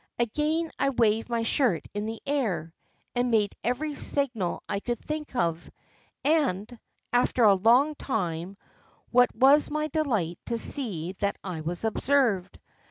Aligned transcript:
Again 0.17 0.71
I 0.79 0.89
waved 0.89 1.29
my 1.29 1.43
shirt 1.43 1.87
in 1.93 2.07
the 2.07 2.19
air, 2.25 2.73
and 3.13 3.29
made 3.29 3.53
every 3.63 3.93
signal 3.93 4.63
I 4.67 4.79
could 4.79 4.97
think 4.97 5.35
of, 5.35 5.69
and, 6.23 6.79
after 7.13 7.43
a 7.43 7.53
long 7.53 7.93
time, 7.93 8.57
what 9.11 9.29
was 9.35 9.69
my 9.69 9.89
delight 9.89 10.39
to 10.47 10.57
see 10.57 11.11
that 11.19 11.37
I 11.43 11.61
was 11.61 11.83
observed. 11.83 12.57